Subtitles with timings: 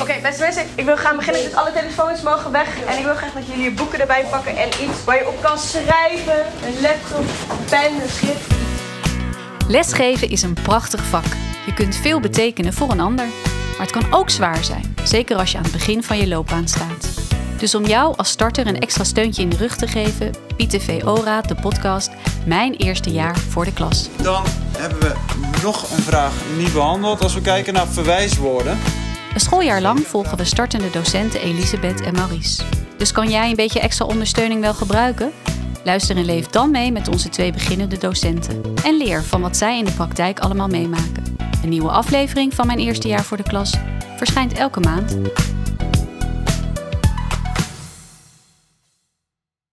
[0.00, 1.42] Oké, beste mensen, ik wil gaan beginnen.
[1.42, 2.84] Dus alle telefoons mogen weg.
[2.86, 5.42] En ik wil graag dat jullie je boeken erbij pakken en iets waar je op
[5.42, 6.38] kan schrijven.
[6.66, 8.54] Een laptop, een pen, een schrift.
[9.68, 11.24] Lesgeven is een prachtig vak.
[11.66, 13.26] Je kunt veel betekenen voor een ander.
[13.76, 16.68] Maar het kan ook zwaar zijn, zeker als je aan het begin van je loopbaan
[16.68, 17.08] staat.
[17.58, 20.80] Dus om jou als starter een extra steuntje in de rug te geven, biedt de
[20.80, 22.10] VO-raad de podcast
[22.46, 24.08] Mijn Eerste Jaar voor de Klas.
[24.22, 24.44] Dan
[24.78, 25.14] hebben we
[25.62, 28.78] nog een vraag niet behandeld als we kijken naar verwijswoorden.
[29.36, 32.62] Een schooljaar lang volgen we startende docenten Elisabeth en Maurice.
[32.96, 35.32] Dus kan jij een beetje extra ondersteuning wel gebruiken?
[35.84, 38.62] Luister en leef dan mee met onze twee beginnende docenten.
[38.84, 41.36] En leer van wat zij in de praktijk allemaal meemaken.
[41.62, 43.74] Een nieuwe aflevering van Mijn Eerste Jaar voor de Klas
[44.16, 45.16] verschijnt elke maand.